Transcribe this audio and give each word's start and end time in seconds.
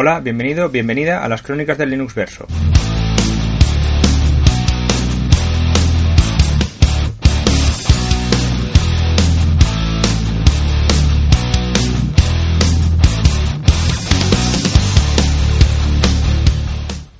Hola, 0.00 0.20
bienvenido, 0.20 0.68
bienvenida 0.68 1.24
a 1.24 1.28
las 1.28 1.42
crónicas 1.42 1.76
del 1.76 1.90
Linux 1.90 2.14
Verso. 2.14 2.46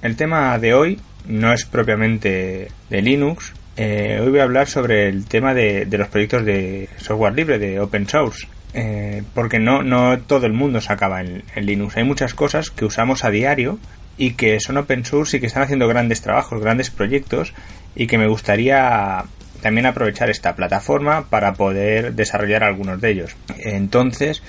El 0.01 0.15
tema 0.15 0.57
de 0.61 0.75
hoy 0.75 1.01
no 1.27 1.53
es 1.53 1.65
propiamente 1.65 2.69
de 2.89 3.03
Linux. 3.03 3.55
Eh, 3.77 4.21
hoy 4.23 4.31
voy 4.31 4.39
a 4.39 4.45
hablar 4.45 4.69
sobre 4.69 5.09
el 5.09 5.25
tema 5.25 5.53
de, 5.53 5.85
de 5.87 5.99
los 5.99 6.07
proyectos 6.07 6.45
de 6.45 6.89
software 6.99 7.35
libre, 7.35 7.59
de 7.59 7.81
open 7.81 8.09
source. 8.09 8.47
Eh, 8.75 9.23
porque 9.35 9.59
no, 9.59 9.83
no 9.83 10.19
todo 10.19 10.47
el 10.47 10.53
mundo 10.53 10.81
se 10.81 10.93
acaba 10.93 11.21
en, 11.21 11.43
Linux. 11.57 11.97
Hay 11.97 12.05
muchas 12.05 12.35
cosas 12.35 12.71
que 12.71 12.85
usamos 12.85 13.25
a 13.25 13.31
diario 13.31 13.79
y 14.17 14.33
que 14.33 14.61
son 14.61 14.77
open 14.77 15.05
source 15.05 15.37
y 15.37 15.41
que 15.41 15.47
están 15.47 15.63
haciendo 15.63 15.89
grandes 15.89 16.21
trabajos, 16.21 16.61
grandes 16.61 16.91
proyectos 16.91 17.55
y 17.95 18.07
que 18.07 18.19
me 18.19 18.27
gustaría 18.27 19.25
también 19.63 19.87
aprovechar 19.87 20.31
esta 20.31 20.55
plataforma 20.55 21.27
para 21.29 21.55
poder 21.55 22.15
desarrollar 22.15 22.63
algunos 22.63 23.01
de 23.01 23.11
ellos. 23.11 23.37
Entonces, 23.59 24.43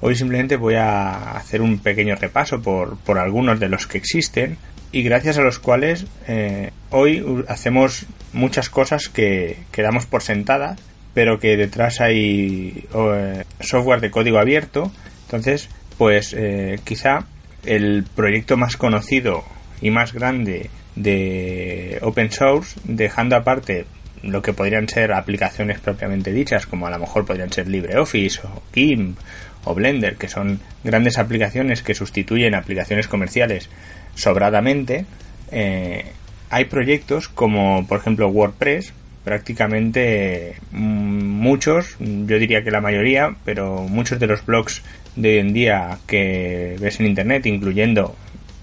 hoy 0.00 0.16
simplemente 0.16 0.56
voy 0.56 0.74
a 0.74 1.36
hacer 1.36 1.60
un 1.60 1.78
pequeño 1.78 2.16
repaso 2.16 2.62
por, 2.62 2.96
por 2.98 3.18
algunos 3.18 3.60
de 3.60 3.68
los 3.68 3.86
que 3.86 3.98
existen 3.98 4.58
y 4.92 5.02
gracias 5.02 5.38
a 5.38 5.42
los 5.42 5.58
cuales 5.58 6.06
eh, 6.26 6.70
hoy 6.90 7.44
hacemos 7.48 8.06
muchas 8.32 8.70
cosas 8.70 9.08
que, 9.08 9.58
que 9.70 9.82
damos 9.82 10.06
por 10.06 10.22
sentadas 10.22 10.80
pero 11.16 11.40
que 11.40 11.56
detrás 11.56 12.02
hay 12.02 12.84
eh, 12.94 13.44
software 13.60 14.02
de 14.02 14.10
código 14.10 14.38
abierto. 14.38 14.92
Entonces, 15.24 15.70
pues 15.96 16.34
eh, 16.36 16.78
quizá 16.84 17.24
el 17.64 18.04
proyecto 18.14 18.58
más 18.58 18.76
conocido 18.76 19.42
y 19.80 19.90
más 19.90 20.12
grande 20.12 20.68
de 20.94 21.98
open 22.02 22.30
source, 22.30 22.78
dejando 22.84 23.34
aparte 23.34 23.86
lo 24.22 24.42
que 24.42 24.52
podrían 24.52 24.90
ser 24.90 25.14
aplicaciones 25.14 25.80
propiamente 25.80 26.34
dichas, 26.34 26.66
como 26.66 26.86
a 26.86 26.90
lo 26.90 26.98
mejor 26.98 27.24
podrían 27.24 27.50
ser 27.50 27.66
LibreOffice 27.66 28.40
o 28.44 28.62
GIMP 28.74 29.18
o 29.64 29.74
Blender, 29.74 30.16
que 30.16 30.28
son 30.28 30.60
grandes 30.84 31.16
aplicaciones 31.16 31.80
que 31.80 31.94
sustituyen 31.94 32.54
aplicaciones 32.54 33.08
comerciales 33.08 33.70
sobradamente, 34.14 35.06
eh, 35.50 36.12
hay 36.50 36.66
proyectos 36.66 37.30
como 37.30 37.86
por 37.86 38.00
ejemplo 38.00 38.28
WordPress, 38.28 38.92
prácticamente 39.26 40.54
muchos, 40.70 41.96
yo 41.98 42.38
diría 42.38 42.62
que 42.62 42.70
la 42.70 42.80
mayoría, 42.80 43.34
pero 43.44 43.78
muchos 43.88 44.20
de 44.20 44.28
los 44.28 44.46
blogs 44.46 44.84
de 45.16 45.30
hoy 45.30 45.38
en 45.38 45.52
día 45.52 45.98
que 46.06 46.76
ves 46.78 47.00
en 47.00 47.06
internet, 47.06 47.44
incluyendo 47.46 48.14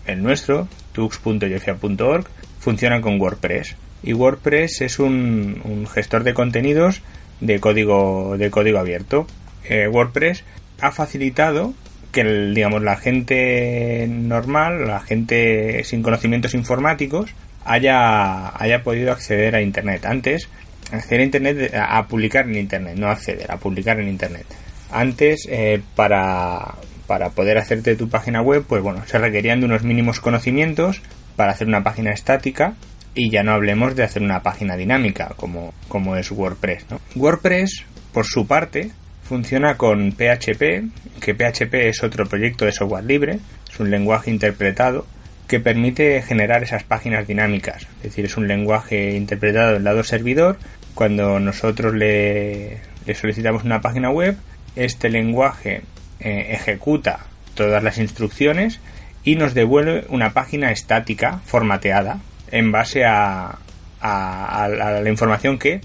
el 0.05 0.23
nuestro, 0.23 0.69
tux.yofia.org, 0.93 2.27
funcionan 2.59 3.01
con 3.01 3.19
WordPress. 3.19 3.75
Y 4.03 4.13
WordPress 4.13 4.79
es 4.79 4.99
un, 4.99 5.59
un, 5.65 5.85
gestor 5.85 6.23
de 6.23 6.33
contenidos 6.33 7.01
de 7.41 7.59
código, 7.59 8.37
de 8.37 8.49
código 8.49 8.79
abierto. 8.79 9.27
Eh, 9.65 9.89
WordPress 9.89 10.45
ha 10.79 10.93
facilitado 10.93 11.73
que 12.13 12.21
el, 12.21 12.55
digamos 12.55 12.81
la 12.83 12.95
gente 12.95 14.07
normal, 14.07 14.87
la 14.87 15.01
gente 15.01 15.83
sin 15.83 16.03
conocimientos 16.03 16.53
informáticos, 16.53 17.31
haya, 17.65 18.51
haya 18.61 18.83
podido 18.83 19.11
acceder 19.11 19.55
a 19.55 19.61
Internet. 19.61 20.05
Antes, 20.05 20.49
acceder 20.91 21.21
a 21.21 21.23
Internet, 21.23 21.73
a 21.75 22.07
publicar 22.07 22.45
en 22.45 22.55
Internet, 22.55 22.95
no 22.97 23.09
acceder, 23.09 23.51
a 23.51 23.57
publicar 23.57 23.99
en 23.99 24.09
Internet. 24.09 24.45
Antes, 24.91 25.47
eh, 25.49 25.81
para, 25.95 26.75
para 27.07 27.29
poder 27.29 27.57
hacerte 27.57 27.95
tu 27.95 28.09
página 28.09 28.41
web, 28.41 28.63
pues 28.67 28.81
bueno, 28.81 29.03
se 29.05 29.17
requerían 29.17 29.59
de 29.59 29.65
unos 29.65 29.83
mínimos 29.83 30.19
conocimientos 30.19 31.01
para 31.35 31.51
hacer 31.51 31.67
una 31.67 31.83
página 31.83 32.11
estática 32.11 32.75
y 33.15 33.29
ya 33.29 33.43
no 33.43 33.53
hablemos 33.53 33.95
de 33.95 34.03
hacer 34.03 34.21
una 34.21 34.41
página 34.41 34.75
dinámica 34.75 35.33
como, 35.35 35.73
como 35.87 36.15
es 36.15 36.31
WordPress. 36.31 36.85
¿no? 36.89 36.99
WordPress, 37.15 37.85
por 38.11 38.25
su 38.25 38.47
parte, 38.47 38.91
funciona 39.23 39.77
con 39.77 40.11
PHP, 40.11 41.21
que 41.21 41.33
PHP 41.33 41.73
es 41.87 42.03
otro 42.03 42.25
proyecto 42.25 42.65
de 42.65 42.71
software 42.71 43.05
libre, 43.05 43.39
es 43.71 43.79
un 43.79 43.89
lenguaje 43.89 44.29
interpretado 44.29 45.05
que 45.53 45.59
permite 45.59 46.23
generar 46.23 46.63
esas 46.63 46.83
páginas 46.83 47.27
dinámicas. 47.27 47.83
Es 47.97 48.05
decir, 48.05 48.25
es 48.25 48.37
un 48.37 48.47
lenguaje 48.47 49.15
interpretado 49.15 49.73
del 49.73 49.83
lado 49.83 50.03
servidor. 50.03 50.57
Cuando 50.95 51.39
nosotros 51.39 51.93
le, 51.93 52.79
solicitamos 53.13 53.63
una 53.63 53.79
página 53.79 54.09
web, 54.09 54.35
este 54.75 55.11
lenguaje 55.11 55.83
eh, 56.21 56.47
ejecuta 56.49 57.27
todas 57.53 57.83
las 57.83 57.99
instrucciones 57.99 58.79
y 59.23 59.35
nos 59.35 59.53
devuelve 59.53 60.05
una 60.09 60.33
página 60.33 60.71
estática 60.71 61.39
formateada 61.45 62.17
en 62.49 62.71
base 62.71 63.05
a, 63.05 63.59
la 64.01 65.07
información 65.07 65.59
que 65.59 65.81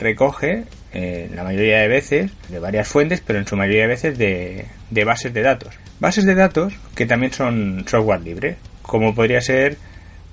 recoge 0.00 0.64
eh, 0.92 1.30
la 1.32 1.44
mayoría 1.44 1.78
de 1.78 1.86
veces 1.86 2.32
de 2.48 2.58
varias 2.58 2.88
fuentes, 2.88 3.22
pero 3.24 3.38
en 3.38 3.46
su 3.46 3.54
mayoría 3.54 3.82
de 3.82 3.86
veces 3.86 4.18
de 4.18 5.04
bases 5.04 5.32
de 5.32 5.42
datos. 5.42 5.72
Bases 6.00 6.24
de 6.24 6.34
datos 6.34 6.74
que 6.96 7.06
también 7.06 7.32
son 7.32 7.84
software 7.86 8.20
libre 8.20 8.56
como 8.86 9.14
podría 9.14 9.40
ser 9.40 9.76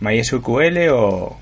MySQL 0.01 0.89
o, 0.91 1.38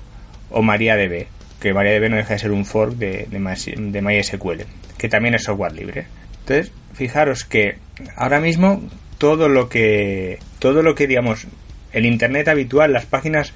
o 0.50 0.62
MariaDB, 0.62 1.26
que 1.60 1.74
MariaDB 1.74 2.10
no 2.10 2.16
deja 2.16 2.34
de 2.34 2.38
ser 2.38 2.52
un 2.52 2.64
fork 2.64 2.94
de, 2.94 3.26
de, 3.28 4.00
MySQL, 4.00 4.62
que 4.96 5.08
también 5.08 5.34
es 5.34 5.44
software 5.44 5.72
libre. 5.72 6.06
Entonces, 6.40 6.72
fijaros 6.94 7.44
que 7.44 7.78
ahora 8.16 8.40
mismo 8.40 8.82
todo 9.18 9.48
lo 9.48 9.68
que 9.68 10.38
todo 10.58 10.82
lo 10.82 10.94
que 10.94 11.06
digamos 11.06 11.46
el 11.92 12.06
internet 12.06 12.48
habitual, 12.48 12.92
las 12.92 13.06
páginas 13.06 13.52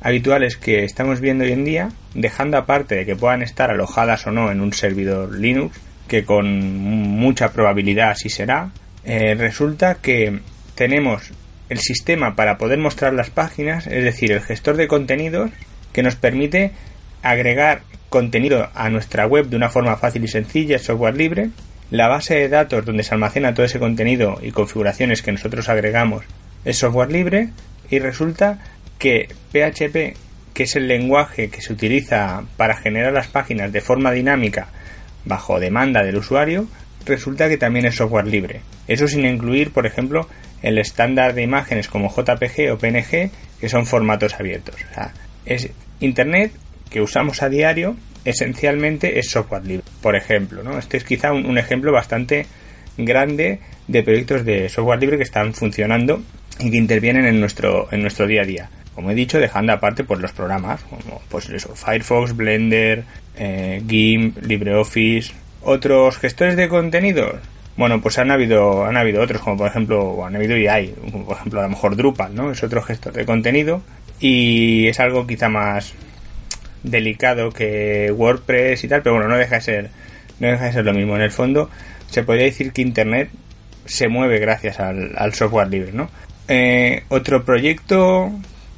habituales 0.00 0.56
que 0.56 0.84
estamos 0.84 1.20
viendo 1.20 1.44
hoy 1.44 1.52
en 1.52 1.64
día, 1.64 1.88
dejando 2.14 2.56
aparte 2.56 2.94
de 2.94 3.06
que 3.06 3.16
puedan 3.16 3.42
estar 3.42 3.70
alojadas 3.70 4.26
o 4.26 4.30
no 4.30 4.50
en 4.50 4.60
un 4.60 4.72
servidor 4.72 5.34
Linux, 5.34 5.78
que 6.08 6.24
con 6.24 6.76
mucha 6.78 7.52
probabilidad 7.52 8.10
así 8.10 8.28
será, 8.28 8.70
eh, 9.04 9.34
resulta 9.34 9.96
que 9.96 10.40
tenemos 10.74 11.32
el 11.72 11.80
sistema 11.80 12.36
para 12.36 12.58
poder 12.58 12.78
mostrar 12.78 13.14
las 13.14 13.30
páginas, 13.30 13.86
es 13.86 14.04
decir, 14.04 14.30
el 14.30 14.42
gestor 14.42 14.76
de 14.76 14.88
contenidos 14.88 15.50
que 15.92 16.02
nos 16.02 16.16
permite 16.16 16.72
agregar 17.22 17.82
contenido 18.10 18.68
a 18.74 18.90
nuestra 18.90 19.26
web 19.26 19.46
de 19.46 19.56
una 19.56 19.70
forma 19.70 19.96
fácil 19.96 20.22
y 20.24 20.28
sencilla, 20.28 20.78
software 20.78 21.16
libre, 21.16 21.50
la 21.90 22.08
base 22.08 22.34
de 22.34 22.48
datos 22.48 22.84
donde 22.84 23.02
se 23.02 23.14
almacena 23.14 23.54
todo 23.54 23.64
ese 23.64 23.78
contenido 23.78 24.38
y 24.42 24.50
configuraciones 24.50 25.22
que 25.22 25.32
nosotros 25.32 25.68
agregamos 25.68 26.24
es 26.64 26.76
software 26.76 27.10
libre 27.10 27.48
y 27.90 27.98
resulta 27.98 28.58
que 28.98 29.28
PHP, 29.52 30.16
que 30.52 30.62
es 30.64 30.76
el 30.76 30.88
lenguaje 30.88 31.48
que 31.48 31.62
se 31.62 31.72
utiliza 31.72 32.44
para 32.58 32.76
generar 32.76 33.14
las 33.14 33.28
páginas 33.28 33.72
de 33.72 33.80
forma 33.80 34.12
dinámica 34.12 34.68
bajo 35.24 35.58
demanda 35.58 36.02
del 36.02 36.18
usuario, 36.18 36.66
resulta 37.06 37.48
que 37.48 37.56
también 37.56 37.86
es 37.86 37.96
software 37.96 38.26
libre. 38.26 38.60
Eso 38.86 39.08
sin 39.08 39.24
incluir, 39.24 39.72
por 39.72 39.86
ejemplo, 39.86 40.28
el 40.62 40.78
estándar 40.78 41.34
de 41.34 41.42
imágenes 41.42 41.88
como 41.88 42.08
JPG 42.08 42.72
o 42.72 42.78
PNG, 42.78 43.30
que 43.60 43.68
son 43.68 43.86
formatos 43.86 44.34
abiertos. 44.34 44.76
O 44.90 44.94
sea, 44.94 45.12
es 45.44 45.70
Internet 46.00 46.52
que 46.90 47.00
usamos 47.00 47.42
a 47.42 47.48
diario, 47.48 47.96
esencialmente 48.24 49.18
es 49.18 49.30
software 49.30 49.64
libre. 49.64 49.86
Por 50.00 50.16
ejemplo, 50.16 50.62
¿no? 50.62 50.78
Este 50.78 50.96
es 50.96 51.04
quizá 51.04 51.32
un, 51.32 51.58
ejemplo 51.58 51.92
bastante 51.92 52.46
grande 52.96 53.60
de 53.88 54.02
proyectos 54.02 54.44
de 54.44 54.68
software 54.68 55.00
libre 55.00 55.16
que 55.16 55.22
están 55.22 55.54
funcionando 55.54 56.22
y 56.60 56.70
que 56.70 56.76
intervienen 56.76 57.26
en 57.26 57.40
nuestro, 57.40 57.88
en 57.90 58.02
nuestro 58.02 58.26
día 58.26 58.42
a 58.42 58.46
día. 58.46 58.70
Como 58.94 59.10
he 59.10 59.14
dicho, 59.14 59.38
dejando 59.38 59.72
aparte 59.72 60.04
pues, 60.04 60.20
los 60.20 60.32
programas, 60.32 60.82
como 60.82 61.22
pues 61.28 61.48
eso, 61.48 61.74
Firefox, 61.74 62.36
Blender, 62.36 63.04
eh, 63.36 63.82
GIMP, 63.88 64.44
LibreOffice, 64.44 65.32
otros 65.62 66.18
gestores 66.18 66.56
de 66.56 66.68
contenidos. 66.68 67.36
Bueno, 67.82 68.00
pues 68.00 68.16
han 68.20 68.30
habido, 68.30 68.84
han 68.84 68.96
habido 68.96 69.20
otros, 69.20 69.42
como 69.42 69.56
por 69.56 69.66
ejemplo, 69.66 70.24
han 70.24 70.36
habido 70.36 70.56
y 70.56 70.68
hay, 70.68 70.94
como 71.10 71.26
por 71.26 71.36
ejemplo 71.36 71.58
a 71.58 71.64
lo 71.64 71.68
mejor 71.70 71.96
Drupal, 71.96 72.32
¿no? 72.32 72.52
Es 72.52 72.62
otro 72.62 72.80
gestor 72.80 73.12
de 73.12 73.26
contenido 73.26 73.82
y 74.20 74.86
es 74.86 75.00
algo 75.00 75.26
quizá 75.26 75.48
más 75.48 75.92
delicado 76.84 77.50
que 77.50 78.12
WordPress 78.16 78.84
y 78.84 78.86
tal, 78.86 79.02
pero 79.02 79.16
bueno, 79.16 79.28
no 79.28 79.36
deja 79.36 79.56
de 79.56 79.62
ser, 79.62 79.90
no 80.38 80.46
deja 80.46 80.66
de 80.66 80.72
ser 80.74 80.84
lo 80.84 80.94
mismo. 80.94 81.16
En 81.16 81.22
el 81.22 81.32
fondo, 81.32 81.70
se 82.08 82.22
podría 82.22 82.44
decir 82.44 82.70
que 82.70 82.82
Internet 82.82 83.30
se 83.84 84.06
mueve 84.06 84.38
gracias 84.38 84.78
al, 84.78 85.34
software 85.34 85.66
libre, 85.66 85.90
¿no? 85.92 86.08
Eh, 86.46 87.02
otro 87.08 87.44
proyecto 87.44 88.30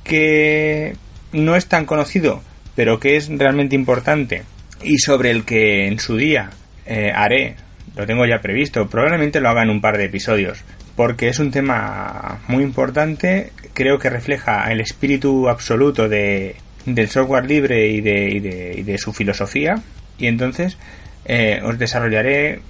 que 0.03 0.97
no 1.31 1.57
es 1.57 1.67
tan 1.67 1.85
conocido, 1.85 2.41
pero 2.75 2.99
que 3.01 3.17
es 3.17 3.29
realmente 3.29 3.77
importante 3.77 4.45
y 4.83 4.97
sobre 4.97 5.31
el 5.31 5.45
que 5.45 5.89
en 5.89 5.99
su 5.99 6.17
día 6.17 6.49
eh, 6.87 7.13
haré, 7.15 7.57
lo 7.97 8.07
tengo 8.07 8.27
ya 8.27 8.41
previsto, 8.41 8.89
probablemente 8.89 9.41
lo 9.41 9.49
haga 9.49 9.63
en 9.63 9.71
un 9.71 9.81
par 9.81 9.99
de 9.99 10.07
episodios, 10.07 10.65
porque 10.97 11.29
es 11.29 11.39
un 11.39 11.51
tema 11.51 12.41
muy 12.49 12.63
importante, 12.63 13.53
creo 13.73 13.99
que 13.99 14.11
refleja 14.11 14.71
el 14.73 14.81
espíritu 14.81 15.49
absoluto 15.49 16.09
de, 16.09 16.57
del 16.87 17.09
software 17.09 17.47
libre 17.47 17.89
y 17.89 18.01
de, 18.01 18.83
de, 18.85 18.99
su 18.99 19.13
filosofía, 19.13 19.77
y 20.19 20.27
entonces 20.27 20.77
eh, 21.25 21.61
os 21.65 21.79
desarrollaré 21.79 22.61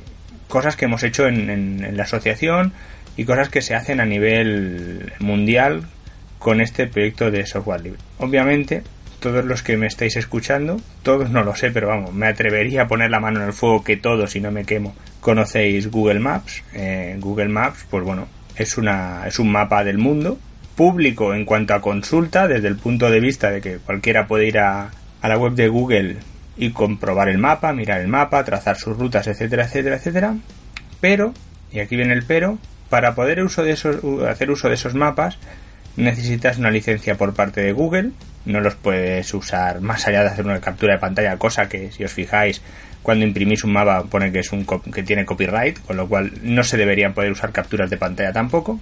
cosas 0.48 0.76
que 0.76 0.84
hemos 0.84 1.02
hecho 1.02 1.26
en, 1.26 1.50
en, 1.50 1.96
la 1.96 2.04
asociación 2.04 2.72
y 3.16 3.24
cosas 3.24 3.48
que 3.48 3.62
se 3.62 3.74
hacen 3.74 4.00
a 4.00 4.04
nivel 4.04 5.12
mundial 5.18 5.84
con 6.38 6.60
este 6.60 6.86
proyecto 6.86 7.30
de 7.30 7.46
software 7.46 7.80
libre. 7.80 8.00
Obviamente, 8.18 8.82
todos 9.24 9.46
los 9.46 9.62
que 9.62 9.78
me 9.78 9.86
estáis 9.86 10.16
escuchando, 10.16 10.78
todos 11.02 11.30
no 11.30 11.42
lo 11.42 11.56
sé, 11.56 11.70
pero 11.70 11.88
vamos, 11.88 12.12
me 12.12 12.26
atrevería 12.26 12.82
a 12.82 12.88
poner 12.88 13.10
la 13.10 13.20
mano 13.20 13.40
en 13.40 13.46
el 13.46 13.54
fuego 13.54 13.82
que 13.82 13.96
todos, 13.96 14.32
si 14.32 14.38
no 14.38 14.50
me 14.50 14.66
quemo, 14.66 14.94
conocéis 15.20 15.90
Google 15.90 16.20
Maps. 16.20 16.62
Eh, 16.74 17.16
Google 17.20 17.48
Maps, 17.48 17.86
pues 17.88 18.04
bueno, 18.04 18.28
es, 18.54 18.76
una, 18.76 19.26
es 19.26 19.38
un 19.38 19.50
mapa 19.50 19.82
del 19.82 19.96
mundo, 19.96 20.38
público 20.76 21.32
en 21.32 21.46
cuanto 21.46 21.72
a 21.72 21.80
consulta, 21.80 22.46
desde 22.46 22.68
el 22.68 22.76
punto 22.76 23.08
de 23.08 23.20
vista 23.20 23.50
de 23.50 23.62
que 23.62 23.78
cualquiera 23.78 24.26
puede 24.26 24.46
ir 24.46 24.58
a, 24.58 24.90
a 25.22 25.28
la 25.28 25.38
web 25.38 25.54
de 25.54 25.68
Google 25.68 26.16
y 26.58 26.72
comprobar 26.72 27.30
el 27.30 27.38
mapa, 27.38 27.72
mirar 27.72 28.02
el 28.02 28.08
mapa, 28.08 28.44
trazar 28.44 28.76
sus 28.76 28.98
rutas, 28.98 29.26
etcétera, 29.26 29.64
etcétera, 29.64 29.96
etcétera. 29.96 30.34
Pero, 31.00 31.32
y 31.72 31.78
aquí 31.78 31.96
viene 31.96 32.12
el 32.12 32.24
pero, 32.24 32.58
para 32.90 33.14
poder 33.14 33.42
uso 33.42 33.62
de 33.62 33.72
esos, 33.72 34.04
hacer 34.28 34.50
uso 34.50 34.68
de 34.68 34.74
esos 34.74 34.94
mapas 34.94 35.38
necesitas 35.96 36.58
una 36.58 36.70
licencia 36.70 37.16
por 37.16 37.32
parte 37.32 37.62
de 37.62 37.72
Google, 37.72 38.10
no 38.46 38.60
los 38.60 38.74
puedes 38.74 39.32
usar 39.34 39.80
más 39.80 40.06
allá 40.06 40.22
de 40.22 40.28
hacer 40.28 40.44
una 40.44 40.60
captura 40.60 40.94
de 40.94 41.00
pantalla, 41.00 41.38
cosa 41.38 41.68
que 41.68 41.90
si 41.90 42.04
os 42.04 42.12
fijáis 42.12 42.62
cuando 43.02 43.24
imprimís 43.24 43.64
un 43.64 43.72
mapa 43.72 44.04
pone 44.04 44.32
que 44.32 44.40
es 44.40 44.52
un 44.52 44.64
que 44.64 45.02
tiene 45.02 45.24
copyright, 45.24 45.80
con 45.80 45.96
lo 45.96 46.08
cual 46.08 46.32
no 46.42 46.64
se 46.64 46.76
deberían 46.76 47.12
poder 47.12 47.32
usar 47.32 47.52
capturas 47.52 47.90
de 47.90 47.96
pantalla 47.96 48.32
tampoco, 48.32 48.80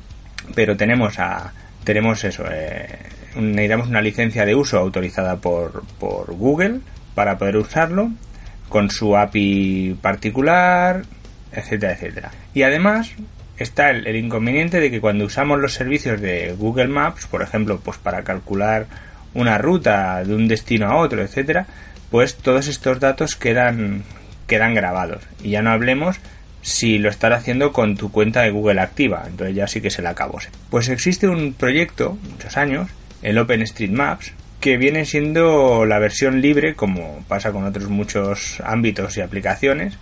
pero 0.55 0.76
tenemos 0.76 1.19
a 1.19 1.53
tenemos 1.85 2.23
eso, 2.25 2.44
eh, 2.50 2.87
necesitamos 3.37 3.88
una 3.88 4.00
licencia 4.00 4.44
de 4.44 4.55
uso 4.55 4.79
autorizada 4.79 5.37
por, 5.37 5.85
por 5.99 6.32
Google 6.35 6.81
para 7.14 7.38
poder 7.38 7.56
usarlo 7.56 8.11
con 8.69 8.91
su 8.91 9.17
API 9.17 9.99
particular, 10.00 11.03
etcétera, 11.53 11.93
etcétera. 11.93 12.31
Y 12.55 12.62
además 12.62 13.12
está 13.59 13.91
el, 13.91 14.17
inconveniente 14.17 14.81
de 14.81 14.91
que 14.91 15.00
cuando 15.00 15.25
usamos 15.25 15.61
los 15.61 15.75
servicios 15.75 16.20
de 16.20 16.55
Google 16.56 16.88
Maps, 16.88 17.26
por 17.26 17.43
ejemplo, 17.43 17.81
pues 17.82 17.99
para 17.99 18.23
calcular 18.23 18.87
una 19.34 19.58
ruta 19.58 20.23
de 20.25 20.34
un 20.34 20.49
destino 20.49 20.88
a 20.88 20.96
otro, 20.96 21.23
etcétera, 21.23 21.67
pues 22.11 22.37
todos 22.37 22.69
estos 22.69 23.00
datos 23.00 23.37
quedan 23.37 24.05
quedan 24.46 24.75
grabados. 24.75 25.23
Y 25.43 25.50
ya 25.50 25.62
no 25.62 25.70
hablemos 25.70 26.19
si 26.61 26.99
lo 26.99 27.08
estás 27.08 27.32
haciendo 27.32 27.73
con 27.73 27.96
tu 27.96 28.11
cuenta 28.12 28.43
de 28.43 28.50
Google 28.50 28.81
activa, 28.81 29.25
entonces 29.26 29.56
ya 29.56 29.67
sí 29.67 29.81
que 29.81 29.90
se 29.90 30.02
la 30.02 30.11
acabó. 30.11 30.38
Pues 30.70 30.88
existe 30.88 31.29
un 31.29 31.55
proyecto, 31.55 32.19
muchos 32.31 32.56
años, 32.56 32.90
el 33.23 33.38
OpenStreetMaps, 33.38 34.32
que 34.61 34.76
viene 34.76 35.05
siendo 35.05 35.85
la 35.87 35.99
versión 35.99 36.40
libre, 36.40 36.75
como 36.75 37.25
pasa 37.26 37.50
con 37.50 37.64
otros 37.64 37.88
muchos 37.88 38.61
ámbitos 38.64 39.17
y 39.17 39.23
aplicaciones, 39.23 39.99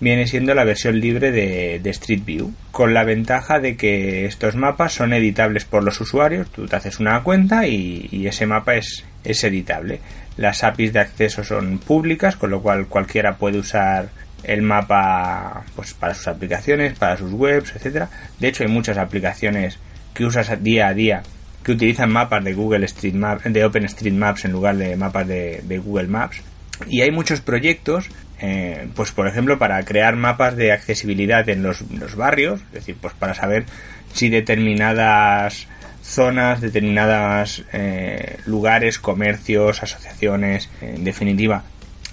viene 0.00 0.26
siendo 0.26 0.54
la 0.54 0.64
versión 0.64 1.00
libre 1.00 1.32
de, 1.32 1.90
Street 1.90 2.24
View, 2.24 2.52
con 2.70 2.94
la 2.94 3.04
ventaja 3.04 3.58
de 3.58 3.76
que 3.76 4.26
estos 4.26 4.54
mapas 4.56 4.92
son 4.92 5.12
editables 5.12 5.64
por 5.64 5.82
los 5.82 6.00
usuarios, 6.00 6.50
tú 6.50 6.66
te 6.66 6.76
haces 6.76 7.00
una 7.00 7.22
cuenta 7.22 7.66
y, 7.66 8.26
ese 8.26 8.46
mapa 8.46 8.76
es, 8.76 9.04
es 9.24 9.42
editable. 9.44 10.00
Las 10.36 10.62
APIs 10.62 10.92
de 10.92 11.00
acceso 11.00 11.42
son 11.42 11.78
públicas, 11.78 12.36
con 12.36 12.50
lo 12.50 12.62
cual 12.62 12.86
cualquiera 12.86 13.36
puede 13.36 13.58
usar 13.58 14.10
el 14.44 14.62
mapa 14.62 15.64
pues 15.74 15.94
para 15.94 16.14
sus 16.14 16.28
aplicaciones, 16.28 16.96
para 16.96 17.16
sus 17.16 17.32
webs, 17.32 17.74
etcétera. 17.74 18.08
De 18.38 18.48
hecho, 18.48 18.62
hay 18.62 18.70
muchas 18.70 18.98
aplicaciones 18.98 19.78
que 20.14 20.24
usas 20.24 20.62
día 20.62 20.88
a 20.88 20.94
día 20.94 21.22
que 21.64 21.72
utilizan 21.72 22.12
mapas 22.12 22.44
de 22.44 22.54
Google 22.54 22.84
Street 22.86 23.14
Maps, 23.14 23.42
de 23.44 23.64
OpenStreetMaps 23.64 24.44
en 24.44 24.52
lugar 24.52 24.76
de 24.76 24.96
mapas 24.96 25.26
de, 25.26 25.60
de 25.64 25.78
Google 25.78 26.06
Maps. 26.06 26.40
Y 26.86 27.02
hay 27.02 27.10
muchos 27.10 27.40
proyectos 27.40 28.08
eh, 28.40 28.88
pues 28.94 29.10
por 29.10 29.26
ejemplo 29.26 29.58
para 29.58 29.82
crear 29.84 30.14
mapas 30.14 30.56
de 30.56 30.70
accesibilidad 30.70 31.48
en 31.48 31.62
los, 31.62 31.84
barrios, 32.16 32.60
es 32.68 32.72
decir, 32.72 32.96
pues 33.00 33.12
para 33.14 33.34
saber 33.34 33.64
si 34.12 34.28
determinadas 34.28 35.66
zonas, 36.02 36.60
determinadas 36.60 37.64
eh, 37.72 38.38
lugares, 38.46 38.98
comercios, 38.98 39.82
asociaciones, 39.82 40.70
en 40.80 41.02
definitiva, 41.04 41.64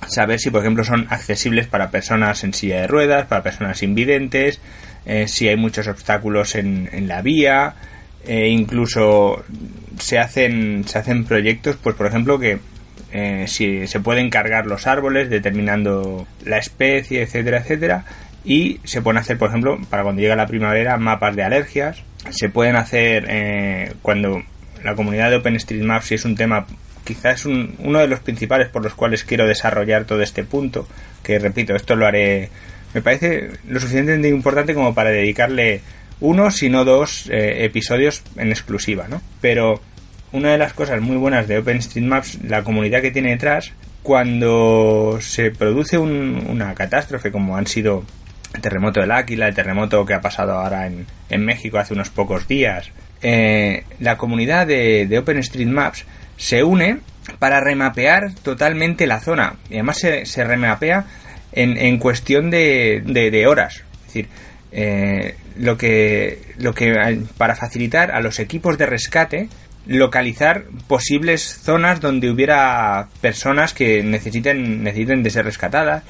saber 0.08 0.40
si 0.40 0.50
por 0.50 0.62
ejemplo 0.62 0.84
son 0.84 1.08
accesibles 1.10 1.68
para 1.68 1.92
personas 1.92 2.44
en 2.44 2.54
silla 2.54 2.82
de 2.82 2.88
ruedas, 2.88 3.28
para 3.28 3.44
personas 3.44 3.84
invidentes, 3.84 4.60
eh, 5.06 5.28
si 5.28 5.48
hay 5.48 5.56
muchos 5.56 5.88
obstáculos 5.88 6.56
en, 6.56 6.90
en 6.92 7.08
la 7.08 7.22
vía, 7.22 7.76
incluso 8.28 9.46
se 10.00 10.18
hacen 10.18 10.84
se 10.88 10.98
hacen 10.98 11.26
proyectos, 11.26 11.78
pues 11.82 11.96
por 11.96 12.08
ejemplo 12.08 12.40
que 12.40 12.58
eh, 13.12 13.46
si 13.48 13.88
se 13.88 14.00
pueden 14.00 14.30
cargar 14.30 14.66
los 14.66 14.88
árboles 14.88 15.30
determinando 15.30 16.28
la 16.44 16.58
especie, 16.58 17.22
etcétera, 17.22 17.60
etcétera. 17.60 18.06
Y 18.44 18.80
se 18.84 19.02
pueden 19.02 19.18
hacer, 19.18 19.38
por 19.38 19.50
ejemplo, 19.50 19.80
para 19.90 20.04
cuando 20.04 20.22
llega 20.22 20.36
la 20.36 20.48
primavera, 20.48 20.98
mapas 20.98 21.36
de 21.36 21.44
alergias. 21.44 22.04
Se 22.30 22.50
pueden 22.50 22.76
hacer 22.76 23.26
eh, 23.28 23.94
cuando 24.02 24.44
la 24.84 24.96
comunidad 24.96 25.32
de 25.32 25.38
OpenStreetMaps, 25.38 26.06
si 26.06 26.16
es 26.16 26.26
un 26.26 26.36
tema, 26.36 26.68
quizás 27.04 27.40
es 27.40 27.46
uno 27.46 28.00
de 28.00 28.08
los 28.08 28.20
principales 28.20 28.70
por 28.70 28.84
los 28.84 28.94
cuales 28.94 29.24
quiero 29.24 29.48
desarrollar 29.48 30.06
todo 30.06 30.22
este 30.22 30.44
punto, 30.44 30.88
que 31.24 31.40
repito, 31.40 31.76
esto 31.76 31.96
lo 31.96 32.06
haré, 32.06 32.50
me 32.94 33.02
parece 33.02 33.50
lo 33.68 33.80
suficientemente 33.80 34.30
importante 34.30 34.74
como 34.74 34.94
para 34.94 35.10
dedicarle 35.10 35.82
uno, 36.20 36.52
si 36.52 36.70
no 36.70 36.86
dos 36.86 37.28
eh, 37.30 37.66
episodios 37.66 38.24
en 38.38 38.50
exclusiva, 38.50 39.08
¿no? 39.10 39.22
Pero 39.42 39.82
una 40.36 40.52
de 40.52 40.58
las 40.58 40.74
cosas 40.74 41.02
muy 41.02 41.16
buenas 41.16 41.48
de 41.48 41.58
OpenStreetMaps, 41.58 42.44
la 42.44 42.64
comunidad 42.64 43.02
que 43.02 43.12
tiene 43.12 43.30
detrás, 43.30 43.72
cuando 44.04 45.18
se 45.22 45.50
produce 45.52 45.98
una 45.98 46.76
catástrofe 46.76 47.32
como 47.32 47.58
han 47.58 47.66
sido 47.66 48.04
el 48.54 48.62
terremoto 48.62 49.00
del 49.00 49.12
Áquila, 49.12 49.48
el 49.48 49.56
terremoto 49.56 50.06
que 50.06 50.14
ha 50.14 50.22
pasado 50.22 50.54
ahora 50.54 50.88
en, 50.88 51.46
México 51.46 51.78
hace 51.78 51.94
unos 51.94 52.10
pocos 52.10 52.48
días, 52.48 52.92
eh, 53.22 53.84
la 54.00 54.18
comunidad 54.18 54.68
de, 54.68 55.18
OpenStreetMaps 55.18 56.06
se 56.38 56.64
une 56.64 57.00
para 57.40 57.62
remapear 57.62 58.34
totalmente 58.44 59.08
la 59.08 59.22
zona. 59.22 59.56
Y 59.70 59.76
además 59.76 59.98
se, 59.98 60.44
remapea 60.44 61.06
en, 61.54 61.98
cuestión 61.98 62.50
de, 62.50 63.46
horas. 63.48 63.84
Es 64.02 64.08
decir, 64.08 64.28
eh, 64.72 65.36
lo 65.58 65.78
que, 65.78 66.42
lo 66.58 66.74
que 66.74 67.22
para 67.38 67.56
facilitar 67.56 68.12
a 68.12 68.20
los 68.20 68.40
equipos 68.40 68.78
de 68.78 68.86
rescate 68.86 69.50
localizar 69.86 70.66
posibles 70.88 71.60
zonas 71.62 72.02
donde 72.02 72.30
hubiera 72.30 73.08
personas 73.22 73.74
que 73.74 74.04
necesiten, 74.04 74.84
necesiten 74.84 75.24
de 75.24 75.30
ser 75.30 75.46
rescatadas. 75.46 76.04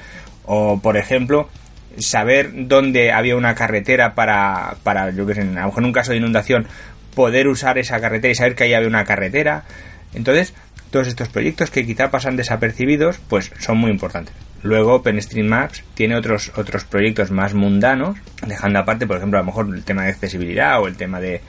O 0.46 0.80
por 0.80 0.98
ejemplo 0.98 1.50
saber 1.98 2.52
dónde 2.54 3.12
había 3.12 3.36
una 3.36 3.56
carretera 3.56 4.16
para, 4.16 4.76
para 4.84 5.10
yo 5.12 5.26
que 5.26 5.36
sé, 5.36 5.42
a 5.42 5.46
lo 5.46 5.54
mejor 5.54 5.80
en 5.80 5.86
un 5.86 5.94
caso 5.94 6.12
de 6.12 6.18
inundación 6.18 6.68
poder 7.16 7.48
usar 7.48 7.78
esa 7.78 8.00
carretera 8.00 8.32
y 8.32 8.36
saber 8.36 8.56
que 8.56 8.66
ahí 8.66 8.74
había 8.74 8.88
una 8.88 9.06
carretera. 9.06 9.64
Entonces 10.14 10.54
todos 10.92 11.08
estos 11.08 11.30
proyectos 11.30 11.72
que 11.72 11.86
quizá 11.86 12.12
pasan 12.12 12.38
desapercibidos 12.38 13.18
pues 13.30 13.52
son 13.60 13.78
muy 13.78 13.92
importantes. 13.92 14.34
Luego 14.64 14.96
OpenStreetMaps 14.96 15.84
tiene 15.94 16.16
otros, 16.16 16.52
otros 16.56 16.86
proyectos 16.86 17.32
más 17.32 17.54
mundanos, 17.54 18.18
dejando 18.48 18.80
aparte, 18.80 19.06
por 19.06 19.18
ejemplo, 19.18 19.38
a 19.38 19.42
lo 19.42 19.46
mejor 19.46 19.68
el 19.74 19.84
tema 19.84 20.04
de 20.04 20.10
accesibilidad 20.10 20.82
o 20.82 20.88
el 20.88 20.96
tema 20.96 21.20
de, 21.20 21.42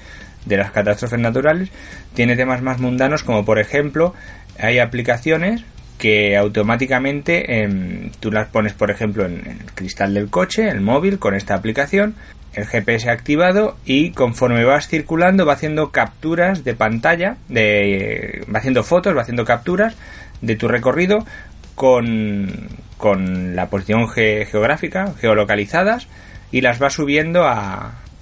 de 0.47 0.57
las 0.57 0.71
catástrofes 0.71 1.19
naturales, 1.19 1.71
tiene 2.15 2.37
temas 2.37 2.63
más 2.63 2.81
mundanos 2.81 3.23
como 3.23 3.45
por 3.45 3.59
ejemplo 3.59 4.15
hay 4.59 4.79
aplicaciones 4.79 5.65
que 5.99 6.37
automáticamente 6.37 7.63
em, 7.63 8.11
tú 8.21 8.31
las 8.31 8.49
pones 8.49 8.73
por 8.73 8.91
ejemplo 8.91 9.27
en, 9.27 9.47
el 9.47 9.73
cristal 9.75 10.15
del 10.15 10.31
coche, 10.31 10.69
el 10.69 10.81
móvil 10.81 11.19
con 11.19 11.35
esta 11.35 11.55
aplicación, 11.55 12.15
el 12.55 12.67
GPS 12.67 13.11
activado 13.11 13.77
y 13.85 14.11
conforme 14.13 14.65
vas 14.65 14.89
circulando 14.89 15.45
va 15.45 15.55
haciendo 15.55 15.91
capturas 15.91 16.65
de 16.65 16.75
pantalla, 16.75 17.37
de, 17.49 18.45
va 18.53 18.59
haciendo 18.59 18.83
fotos, 18.83 19.17
va 19.17 19.23
haciendo 19.23 19.45
capturas 19.45 19.97
de 20.41 20.57
tu 20.57 20.69
recorrido 20.69 21.27
con, 21.75 22.69
con 22.97 23.57
la 23.57 23.69
posición 23.69 24.09
geográfica, 24.09 25.13
geolocalizadas 25.21 26.09
y 26.53 26.61
las 26.61 26.83
va 26.83 26.91
subiendo 26.91 27.47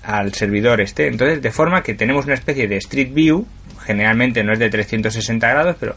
al 0.04 0.34
servidor 0.34 0.80
este. 0.80 1.06
Entonces, 1.06 1.42
de 1.42 1.50
forma 1.50 1.82
que 1.82 1.94
tenemos 1.94 2.24
una 2.26 2.34
especie 2.34 2.68
de 2.68 2.76
Street 2.76 3.12
View, 3.12 3.46
generalmente 3.84 4.42
no 4.42 4.52
es 4.52 4.58
de 4.58 4.70
360 4.70 5.48
grados, 5.48 5.76
pero 5.78 5.96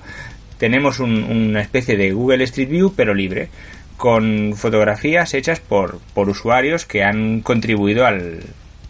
tenemos 0.57 0.99
una 0.99 1.61
especie 1.61 1.95
de 1.97 2.11
Google 2.11 2.43
Street 2.45 2.69
View, 2.69 2.93
pero 2.95 3.13
libre, 3.13 3.49
con 3.97 4.53
fotografías 4.55 5.33
hechas 5.33 5.59
por, 5.59 5.99
por 6.13 6.29
usuarios 6.29 6.85
que 6.85 7.03
han 7.03 7.41
contribuido 7.41 8.05
al, 8.05 8.39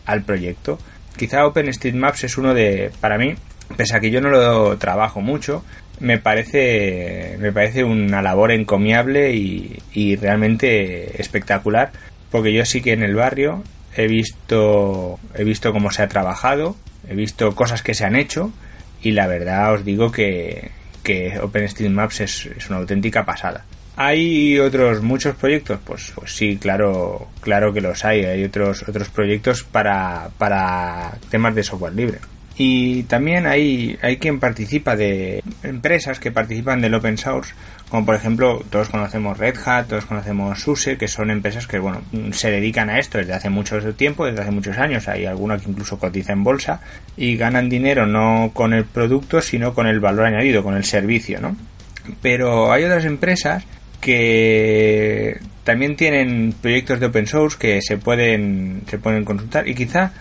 al 0.06 0.24
proyecto. 0.24 0.80
Quizá 1.16 1.46
OpenStreetMaps 1.48 2.26
es 2.26 2.38
uno 2.38 2.54
de, 2.54 2.92
para 3.00 3.18
mí, 3.18 3.36
pese 3.76 3.98
a 3.98 4.00
que 4.00 4.12
yo 4.12 4.22
no 4.22 4.30
lo 4.30 4.78
trabajo 4.78 5.22
mucho, 5.22 5.64
me 6.00 6.20
parece, 6.20 7.38
me 7.40 7.52
parece 7.52 7.84
una 7.84 8.22
labor 8.22 8.52
encomiable 8.52 9.34
y, 9.34 9.80
y 9.94 10.16
realmente 10.16 11.20
espectacular, 11.20 11.92
porque 12.30 12.54
yo 12.54 12.66
sí 12.66 12.82
que 12.82 12.94
en 12.94 13.04
el 13.04 13.16
barrio 13.16 13.64
he 13.98 14.08
visto, 14.08 15.20
he 15.34 15.44
visto 15.44 15.74
cómo 15.74 15.92
se 15.92 16.04
ha 16.04 16.08
trabajado, 16.08 16.78
he 17.10 17.16
visto 17.16 17.54
cosas 17.56 17.82
que 17.82 17.94
se 17.94 18.06
han 18.06 18.16
hecho 18.16 18.52
y 19.02 19.12
la 19.12 19.28
verdad 19.28 19.74
os 19.74 19.84
digo 19.84 20.12
que, 20.12 20.72
que 21.04 21.40
OpenStreetMaps 21.40 22.22
es, 22.22 22.46
es 22.46 22.70
una 22.70 22.80
auténtica 22.80 23.26
pasada. 23.26 23.66
¿Hay 24.00 24.60
otros 24.60 25.02
muchos 25.02 25.36
proyectos? 25.36 25.80
Pues, 25.84 26.14
pues 26.14 26.32
sí, 26.36 26.58
claro, 26.58 27.30
claro 27.42 27.74
que 27.74 27.82
los 27.82 28.06
hay. 28.06 28.26
Hay 28.26 28.44
otros, 28.44 28.88
otros 28.88 29.10
proyectos 29.10 29.64
para, 29.64 30.30
para 30.38 31.18
temas 31.32 31.56
de 31.56 31.64
software 31.64 31.96
libre. 31.96 32.20
Y 32.58 33.04
también 33.04 33.46
hay, 33.46 34.00
hay 34.02 34.18
quien 34.18 34.40
participa 34.40 34.96
de 34.96 35.44
empresas 35.62 36.20
que 36.20 36.32
participan 36.32 36.82
del 36.82 36.96
open 36.96 37.18
source, 37.18 37.54
como 37.90 38.06
por 38.06 38.16
ejemplo, 38.16 38.66
todos 38.70 38.90
conocemos 38.90 39.38
Red 39.38 39.56
Hat, 39.64 39.88
todos 39.88 40.06
conocemos 40.06 40.60
SUSE, 40.60 40.98
que 40.98 41.08
son 41.08 41.32
empresas 41.32 41.68
que, 41.68 41.80
bueno, 41.80 42.02
se 42.32 42.52
dedican 42.52 42.90
a 42.90 43.00
esto 43.00 43.18
desde 43.18 43.34
hace 43.34 43.50
mucho 43.50 43.80
tiempo, 43.94 44.26
desde 44.26 44.42
hace 44.42 44.52
muchos 44.52 44.78
años. 44.78 45.08
Hay 45.08 45.26
alguna 45.26 45.58
que 45.58 45.70
incluso 45.70 45.98
cotiza 45.98 46.34
en 46.34 46.44
bolsa 46.44 46.82
y 47.16 47.38
ganan 47.38 47.70
dinero 47.70 48.06
no 48.06 48.52
con 48.54 48.74
el 48.74 48.86
producto, 48.86 49.40
sino 49.42 49.74
con 49.74 49.88
el 49.88 50.00
valor 50.00 50.26
añadido, 50.26 50.64
con 50.64 50.76
el 50.76 50.84
servicio, 50.84 51.40
¿no? 51.40 51.56
Pero 52.22 52.74
hay 52.74 52.84
otras 52.84 53.06
empresas 53.06 53.64
que 54.02 55.40
también 55.64 55.96
tienen 55.96 56.54
proyectos 56.62 57.00
de 57.00 57.06
open 57.06 57.28
source 57.28 57.58
que 57.58 57.82
se 57.82 57.98
pueden, 57.98 58.82
se 58.90 58.98
pueden 58.98 59.24
consultar 59.24 59.68
y 59.68 59.76
quizá 59.76 60.12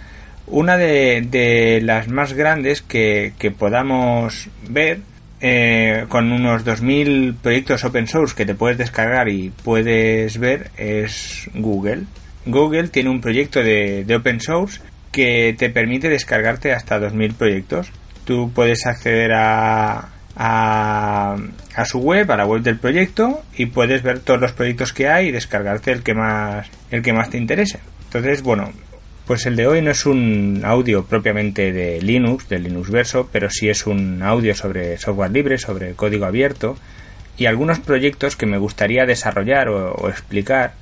una 0.47 0.77
de, 0.77 1.81
las 1.83 2.09
más 2.09 2.33
grandes 2.33 2.83
que, 2.83 3.33
podamos 3.59 4.49
ver 4.69 5.01
eh, 5.41 6.07
con 6.09 6.33
unos 6.33 6.65
2.000 6.65 7.37
proyectos 7.37 7.85
open 7.85 8.07
source 8.07 8.35
que 8.35 8.47
te 8.47 8.55
puedes 8.55 8.79
descargar 8.79 9.29
y 9.29 9.51
puedes 9.51 10.39
ver 10.39 10.71
es 10.77 11.49
Google. 11.55 12.05
Google 12.47 12.89
tiene 12.89 13.11
un 13.11 13.21
proyecto 13.21 13.63
de, 13.63 14.07
open 14.15 14.41
source 14.41 14.81
que 15.13 15.55
te 15.59 15.71
permite 15.71 16.09
descargarte 16.09 16.73
hasta 16.73 16.99
2.000 17.01 17.35
proyectos. 17.35 17.91
Tú 18.25 18.51
puedes 18.55 18.87
acceder 18.87 19.33
a, 19.33 20.09
a, 20.37 21.37
a, 21.75 21.85
su 21.85 21.99
web, 21.99 22.31
a 22.31 22.37
la 22.37 22.47
web 22.47 22.63
del 22.63 22.79
proyecto 22.79 23.43
y 23.57 23.67
puedes 23.67 24.03
ver 24.03 24.21
todos 24.21 24.41
los 24.41 24.53
proyectos 24.53 24.93
que 24.93 25.09
hay 25.09 25.29
y 25.29 25.33
descargarte 25.33 25.93
el 25.93 26.03
que 26.03 26.15
más 26.15 26.69
el 26.91 27.03
que 27.03 27.13
más 27.13 27.31
te 27.31 27.39
interese. 27.39 27.81
Entonces, 28.07 28.43
bueno, 28.43 28.73
pues 29.27 29.45
el 29.47 29.57
de 29.57 29.67
hoy 29.67 29.83
no 29.83 29.91
es 29.91 30.07
un 30.07 30.63
audio 30.65 31.05
propiamente 31.05 31.73
de 31.73 32.01
Linux, 32.01 32.49
del 32.49 32.63
Linux 32.63 32.91
verso, 32.91 33.29
pero 33.33 33.51
sí 33.51 33.69
es 33.69 33.87
un 33.87 34.23
audio 34.23 34.55
sobre 34.55 34.99
software 34.99 35.33
libre, 35.33 35.59
sobre 35.59 35.95
código 35.95 36.27
abierto 36.27 36.77
y 37.37 37.47
algunos 37.47 37.81
proyectos 37.81 38.37
que 38.37 38.47
me 38.47 38.57
gustaría 38.57 39.05
desarrollar 39.05 39.69
o, 39.69 40.09
explicar. 40.09 40.75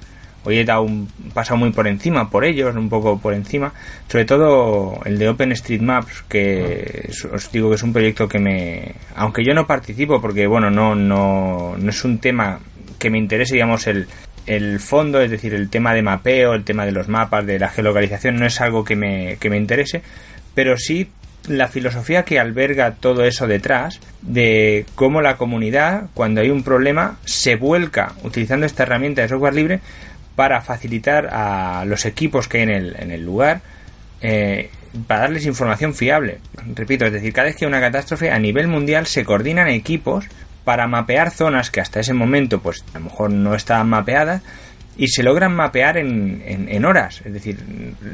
Hoy 0.47 0.59
he 0.59 0.65
dado 0.67 0.83
un 0.83 1.09
pasado 1.33 1.57
muy 1.57 1.73
por 1.73 1.89
encima 1.89 2.29
por 2.29 2.45
ellos, 2.45 2.77
un 2.77 2.91
poco 2.91 3.19
por 3.19 3.33
encima, 3.33 3.73
sobre 4.09 4.27
todo 4.27 5.01
el 5.07 5.19
de 5.19 5.31
OpenStreetMaps, 5.31 6.25
que 6.29 7.11
os 7.33 7.51
digo 7.51 7.71
que 7.71 7.77
es 7.77 7.83
un 7.83 7.95
proyecto 7.95 8.29
que 8.29 8.39
me, 8.39 8.95
aunque 9.17 9.43
yo 9.43 9.55
no 9.55 9.67
participo 9.67 10.21
porque 10.21 10.47
bueno, 10.47 10.71
no 10.71 10.95
no 10.95 11.77
no 11.79 11.91
es 11.91 12.05
un 12.05 12.19
tema 12.19 12.61
que 12.99 13.09
me 13.09 13.17
interese, 13.17 13.55
digamos 13.55 13.87
el 13.87 14.07
el 14.47 14.81
fondo, 14.81 15.21
es 15.21 15.31
decir, 15.31 15.55
el 15.55 15.71
tema 15.71 15.95
de 15.95 16.03
mapeo, 16.03 16.55
el 16.55 16.65
tema 16.65 16.85
de 16.85 16.93
los 16.93 17.09
mapas, 17.09 17.47
de 17.47 17.59
la 17.59 17.69
geolocalización, 17.69 18.37
no 18.37 18.47
es 18.47 18.61
algo 18.61 18.85
que 18.85 18.97
me, 18.97 19.37
que 19.39 19.51
me 19.51 19.57
interese, 19.57 20.03
pero 20.55 20.77
sí 20.77 21.09
la 21.49 21.69
filosofía 21.69 22.25
que 22.25 22.39
alberga 22.39 22.93
todo 22.93 23.25
eso 23.25 23.47
detrás, 23.47 24.01
de 24.23 24.87
cómo 24.95 25.21
la 25.21 25.37
comunidad, 25.37 26.05
cuando 26.15 26.41
hay 26.41 26.51
un 26.51 26.63
problema, 26.63 27.19
se 27.25 27.57
vuelca 27.57 28.13
utilizando 28.23 28.67
esta 28.67 28.85
herramienta 28.85 29.23
de 29.23 29.29
software 29.29 29.55
libre 29.55 29.81
para 30.37 30.63
facilitar 30.63 31.29
a 31.31 31.85
los 31.87 32.07
equipos 32.07 32.49
que 32.49 32.59
hay 32.59 32.63
en 32.65 32.71
el, 32.71 32.97
en 32.99 33.11
el 33.11 33.25
lugar, 33.25 33.61
eh, 34.21 34.71
para 35.07 35.23
darles 35.23 35.47
información 35.47 35.95
fiable. 35.95 36.39
Repito, 36.75 37.05
es 37.05 37.13
decir, 37.13 37.33
cada 37.33 37.47
vez 37.47 37.57
que 37.57 37.65
hay 37.65 37.69
una 37.69 37.81
catástrofe 37.81 38.31
a 38.31 38.39
nivel 38.39 38.69
mundial 38.69 39.07
se 39.07 39.25
coordinan 39.25 39.69
equipos 39.69 40.25
para 40.65 40.87
mapear 40.87 41.31
zonas 41.31 41.71
que 41.71 41.81
hasta 41.81 42.01
ese 42.01 42.15
momento 42.15 42.61
pues 42.61 42.85
a 42.95 42.99
lo 42.99 43.05
mejor 43.07 43.31
no 43.31 43.55
estaban 43.55 43.89
mapeadas 43.89 44.43
y 44.97 45.09
se 45.09 45.23
logran 45.23 45.55
mapear 45.55 45.99
en, 45.99 46.43
en, 46.47 46.85
horas, 46.85 47.21
es 47.25 47.33
decir, 47.33 47.59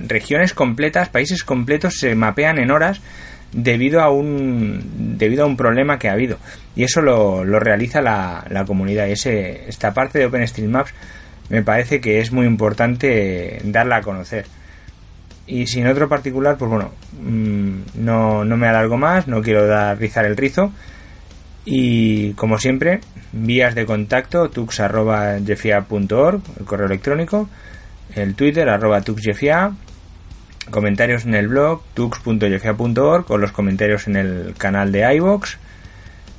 regiones 0.07 0.54
completas, 0.54 1.11
países 1.11 1.45
completos 1.45 1.99
se 1.99 2.14
mapean 2.14 2.59
en 2.59 2.71
horas 2.71 3.00
debido 3.52 4.00
a 4.00 4.11
un 4.11 5.19
debido 5.19 5.45
a 5.45 5.47
un 5.47 5.57
problema 5.57 5.99
que 5.99 6.09
ha 6.09 6.12
habido. 6.12 6.38
Y 6.75 6.85
eso 6.85 7.02
lo, 7.02 7.45
lo 7.45 7.61
realiza 7.61 8.00
la, 8.00 8.45
la 8.49 8.64
comunidad. 8.64 9.09
Ese, 9.09 9.69
esta 9.69 9.92
parte 9.92 10.19
de 10.19 10.26
OpenStreetMaps 10.26 10.95
me 11.50 11.62
parece 11.62 12.00
que 12.00 12.21
es 12.21 12.33
muy 12.33 12.47
importante 12.47 13.61
darla 13.64 13.97
a 13.97 14.02
conocer. 14.02 14.47
Y 15.47 15.66
sin 15.66 15.87
otro 15.87 16.09
particular 16.09 16.57
pues 16.57 16.71
bueno 16.71 16.92
mm, 17.21 17.80
no, 17.97 18.45
no 18.45 18.57
me 18.57 18.69
alargo 18.69 18.97
más 18.97 19.26
no 19.26 19.42
quiero 19.42 19.66
dar 19.66 19.99
rizar 19.99 20.25
el 20.25 20.37
rizo 20.37 20.73
y 21.64 22.33
como 22.35 22.59
siempre, 22.59 23.00
vías 23.33 23.75
de 23.75 23.87
contacto 23.87 24.49
tux.jefia.org, 24.50 26.43
el 26.59 26.64
correo 26.64 26.87
electrónico, 26.87 27.49
el 28.14 28.35
Twitter 28.35 28.69
arroba 28.69 29.02
tuxjefia, 29.02 29.73
comentarios 30.71 31.25
en 31.25 31.35
el 31.35 31.49
blog 31.49 31.83
tux.jefia.org 31.95 33.31
o 33.31 33.38
los 33.38 33.52
comentarios 33.52 34.07
en 34.09 34.17
el 34.17 34.55
canal 34.57 34.93
de 34.93 35.14
iVox. 35.17 35.59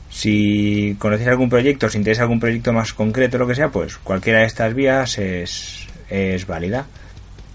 Si 0.09 0.95
conocéis 0.99 1.29
algún 1.29 1.49
proyecto, 1.49 1.89
si 1.89 1.97
interesa 1.97 2.23
algún 2.23 2.39
proyecto 2.39 2.73
más 2.73 2.93
concreto, 2.93 3.37
lo 3.37 3.47
que 3.47 3.55
sea, 3.55 3.69
pues 3.69 3.97
cualquiera 3.97 4.39
de 4.39 4.45
estas 4.45 4.73
vías 4.73 5.17
es, 5.17 5.87
es 6.09 6.45
válida. 6.45 6.85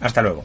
Hasta 0.01 0.23
luego. 0.23 0.45